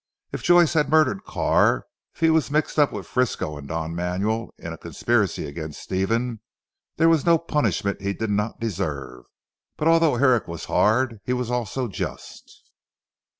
[0.31, 4.51] If Joyce had murdered Carr, if he was mixed up with Frisco and Don Manuel
[4.57, 6.39] in a conspiracy against Stephen,
[6.97, 9.25] there was no punishment he did not deserve.
[9.77, 12.71] But although Herrick was hard, he was also just.